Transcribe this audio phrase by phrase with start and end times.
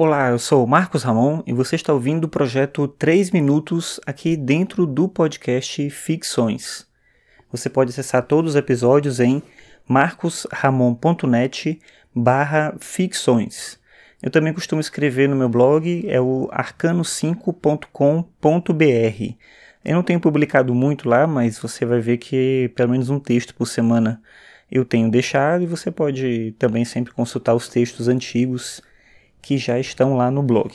[0.00, 4.86] Olá, eu sou Marcos Ramon e você está ouvindo o projeto 3 Minutos aqui dentro
[4.86, 6.86] do podcast Ficções.
[7.50, 9.42] Você pode acessar todos os episódios em
[9.88, 11.80] marcosramon.net
[12.14, 13.76] barra ficções.
[14.22, 19.34] Eu também costumo escrever no meu blog, é o arcano5.com.br.
[19.84, 23.52] Eu não tenho publicado muito lá, mas você vai ver que pelo menos um texto
[23.52, 24.22] por semana
[24.70, 28.80] eu tenho deixado e você pode também sempre consultar os textos antigos
[29.40, 30.72] que já estão lá no blog.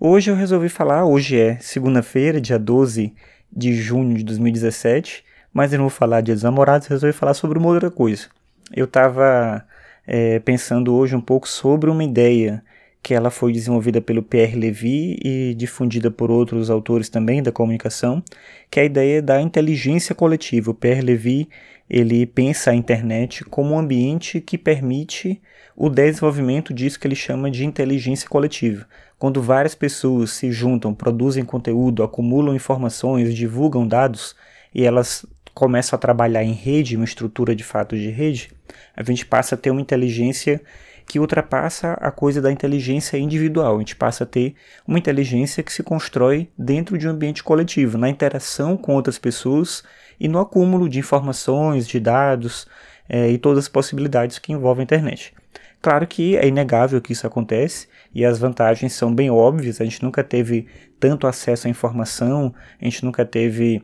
[0.00, 3.12] Hoje eu resolvi falar, hoje é segunda-feira, dia 12
[3.50, 7.58] de junho de 2017, mas eu não vou falar dia dos namorados, resolvi falar sobre
[7.58, 8.26] uma outra coisa.
[8.74, 9.64] Eu estava
[10.06, 12.62] é, pensando hoje um pouco sobre uma ideia
[13.02, 18.22] que ela foi desenvolvida pelo Pierre Levy e difundida por outros autores também da comunicação,
[18.70, 20.70] que é a ideia da inteligência coletiva.
[20.70, 21.48] O Pierre Levy
[21.88, 25.40] ele pensa a internet como um ambiente que permite
[25.74, 28.86] o desenvolvimento disso que ele chama de inteligência coletiva.
[29.18, 34.36] Quando várias pessoas se juntam, produzem conteúdo, acumulam informações, divulgam dados
[34.74, 38.50] e elas começam a trabalhar em rede, uma estrutura de fato de rede,
[38.96, 40.60] a gente passa a ter uma inteligência
[41.08, 43.76] que ultrapassa a coisa da inteligência individual.
[43.76, 44.54] A gente passa a ter
[44.86, 49.82] uma inteligência que se constrói dentro de um ambiente coletivo, na interação com outras pessoas
[50.20, 52.66] e no acúmulo de informações, de dados
[53.08, 55.34] é, e todas as possibilidades que envolvem a internet.
[55.80, 59.80] Claro que é inegável que isso acontece e as vantagens são bem óbvias.
[59.80, 60.66] A gente nunca teve
[61.00, 63.82] tanto acesso à informação, a gente nunca teve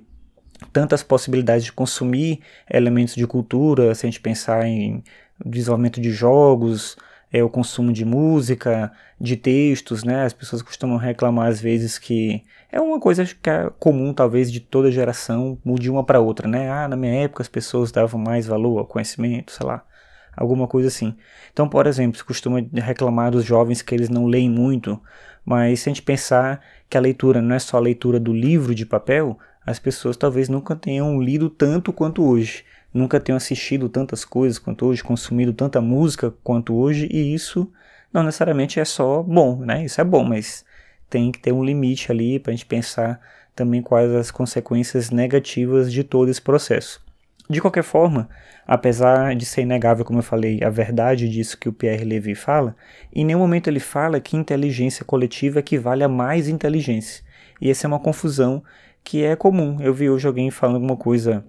[0.73, 5.03] tantas possibilidades de consumir elementos de cultura, se a gente pensar em
[5.45, 6.97] desenvolvimento de jogos,
[7.35, 10.25] é, o consumo de música, de textos, né?
[10.25, 14.61] As pessoas costumam reclamar às vezes que é uma coisa que é comum talvez de
[14.61, 16.71] toda geração, de uma para outra, né?
[16.71, 19.85] Ah, na minha época as pessoas davam mais valor ao conhecimento, sei lá,
[20.37, 21.17] alguma coisa assim.
[21.53, 25.03] Então, por exemplo, se costuma reclamar dos jovens que eles não leem muito,
[25.45, 28.73] mas se a gente pensar que a leitura não é só a leitura do livro
[28.73, 32.65] de papel, as pessoas talvez nunca tenham lido tanto quanto hoje
[32.95, 37.71] nunca tenho assistido tantas coisas quanto hoje, consumido tanta música quanto hoje, e isso
[38.13, 39.85] não necessariamente é só bom, né?
[39.85, 40.65] Isso é bom, mas
[41.11, 43.21] tem que ter um limite ali para a gente pensar
[43.55, 47.03] também quais as consequências negativas de todo esse processo.
[47.51, 48.29] De qualquer forma,
[48.67, 52.75] apesar de ser inegável, como eu falei, a verdade disso que o Pierre Levy fala,
[53.13, 57.23] em nenhum momento ele fala que inteligência coletiva equivale a mais inteligência.
[57.61, 58.63] E essa é uma confusão
[59.03, 59.79] que é comum.
[59.81, 61.45] Eu vi hoje alguém falando alguma coisa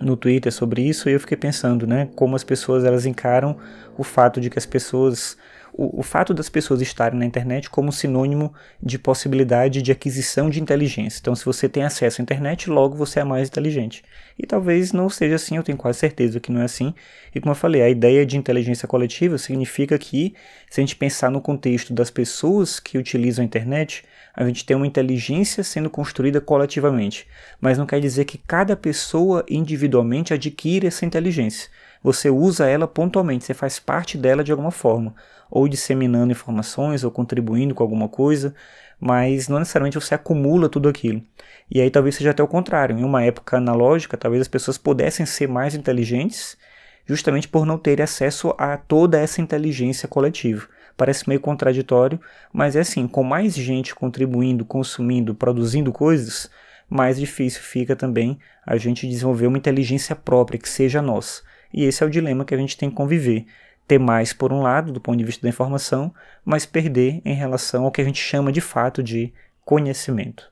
[0.00, 3.56] no Twitter sobre isso e eu fiquei pensando, né, como as pessoas elas encaram
[3.96, 5.36] o fato de que as pessoas
[5.76, 10.60] o, o, fato das pessoas estarem na internet como sinônimo de possibilidade de aquisição de
[10.60, 11.18] inteligência.
[11.20, 14.02] Então, se você tem acesso à internet, logo você é mais inteligente.
[14.38, 16.94] E talvez não seja assim, eu tenho quase certeza que não é assim.
[17.34, 20.34] E como eu falei, a ideia de inteligência coletiva significa que,
[20.70, 24.02] se a gente pensar no contexto das pessoas que utilizam a internet,
[24.34, 27.26] a gente tem uma inteligência sendo construída coletivamente.
[27.60, 31.68] Mas não quer dizer que cada pessoa individualmente adquire essa inteligência.
[32.06, 35.12] Você usa ela pontualmente, você faz parte dela de alguma forma
[35.50, 38.54] ou disseminando informações ou contribuindo com alguma coisa,
[39.00, 41.20] mas não necessariamente você acumula tudo aquilo.
[41.68, 42.96] E aí talvez seja até o contrário.
[42.96, 46.56] Em uma época analógica, talvez as pessoas pudessem ser mais inteligentes
[47.04, 50.68] justamente por não ter acesso a toda essa inteligência coletiva.
[50.96, 52.20] Parece meio contraditório,
[52.52, 56.48] mas é assim, com mais gente contribuindo, consumindo, produzindo coisas,
[56.88, 61.42] mais difícil fica também a gente desenvolver uma inteligência própria que seja nossa.
[61.76, 63.46] E esse é o dilema que a gente tem que conviver
[63.86, 66.12] ter mais por um lado, do ponto de vista da informação,
[66.44, 69.32] mas perder em relação ao que a gente chama de fato de
[69.64, 70.50] conhecimento.